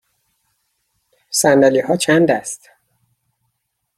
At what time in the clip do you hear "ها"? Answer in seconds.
1.79-1.95